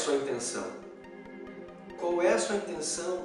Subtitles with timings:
[0.00, 0.64] sua intenção?
[1.98, 3.22] Qual é a sua intenção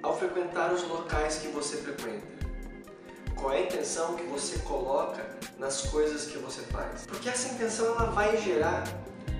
[0.00, 2.24] ao frequentar os locais que você frequenta?
[3.34, 5.26] Qual é a intenção que você coloca
[5.58, 7.04] nas coisas que você faz?
[7.04, 8.84] Porque essa intenção ela vai gerar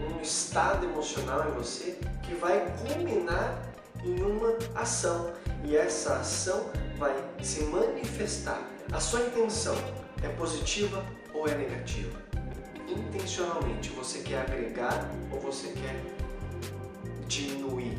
[0.01, 3.63] um estado emocional em você que vai culminar
[4.05, 5.33] em uma ação
[5.65, 8.61] e essa ação vai se manifestar.
[8.93, 9.77] A sua intenção
[10.25, 12.19] é positiva ou é negativa?
[12.89, 16.01] Intencionalmente você quer agregar ou você quer
[17.27, 17.99] diminuir?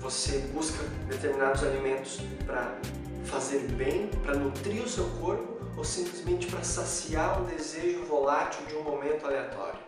[0.00, 2.76] Você busca determinados alimentos para
[3.24, 8.74] fazer bem, para nutrir o seu corpo ou simplesmente para saciar um desejo volátil de
[8.74, 9.78] um momento aleatório?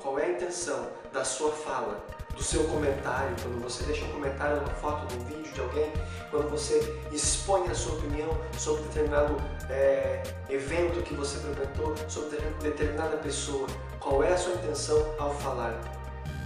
[0.00, 4.56] Qual é a intenção da sua fala, do seu comentário, quando você deixa um comentário
[4.56, 5.90] numa foto, num vídeo de alguém,
[6.30, 8.28] quando você expõe a sua opinião
[8.58, 9.36] sobre determinado
[9.70, 13.66] é, evento que você frequentou, sobre determinada pessoa,
[13.98, 15.80] qual é a sua intenção ao falar,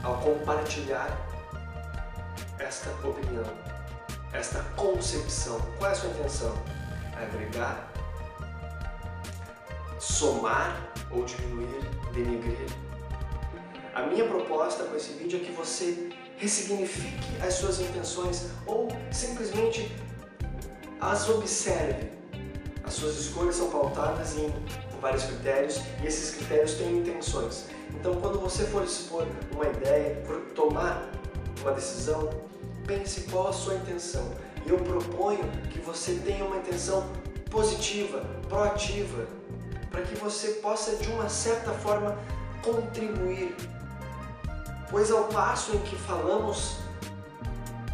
[0.05, 1.11] ao compartilhar
[2.59, 3.45] esta opinião,
[4.33, 5.61] esta concepção?
[5.77, 6.55] Qual é a sua intenção?
[7.21, 7.91] Agregar,
[9.99, 10.80] somar
[11.11, 11.80] ou diminuir,
[12.15, 12.90] denigrir?
[13.95, 19.91] A minha proposta com esse vídeo é que você ressignifique as suas intenções ou simplesmente
[21.01, 22.09] as observe.
[22.85, 24.52] As suas escolhas são pautadas em
[25.01, 27.66] vários critérios e esses critérios têm intenções.
[27.95, 31.11] Então, quando você for expor uma ideia, for tomar
[31.61, 32.30] uma decisão,
[32.87, 34.30] pense qual a sua intenção.
[34.65, 37.11] E eu proponho que você tenha uma intenção
[37.51, 39.27] positiva, proativa,
[39.91, 42.16] para que você possa de uma certa forma
[42.63, 43.57] contribuir
[44.91, 46.79] Pois ao passo em que falamos,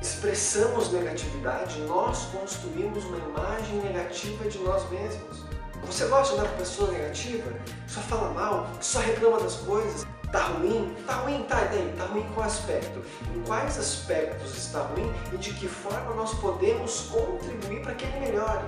[0.01, 5.45] expressamos negatividade, nós construímos uma imagem negativa de nós mesmos.
[5.85, 7.53] Você gosta de com pessoa negativa?
[7.87, 10.07] Só fala mal, só reclama das coisas?
[10.33, 10.97] Tá ruim?
[11.07, 11.95] Tá ruim, tá, e daí?
[11.99, 13.03] Tá ruim em qual aspecto?
[13.35, 18.21] Em quais aspectos está ruim e de que forma nós podemos contribuir para que ele
[18.21, 18.65] melhore?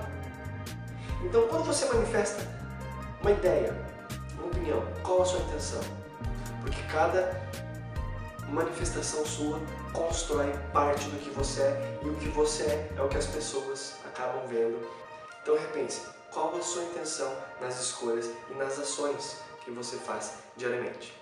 [1.23, 2.47] Então, quando você manifesta
[3.21, 3.98] uma ideia, uma
[4.69, 5.81] opinião, qual a sua intenção?
[6.61, 7.31] Porque cada
[8.49, 9.59] manifestação sua
[9.93, 13.27] constrói parte do que você é e o que você é é o que as
[13.27, 14.79] pessoas acabam vendo.
[15.41, 17.31] Então repense, qual a sua intenção
[17.61, 21.13] nas escolhas e nas ações que você faz diariamente.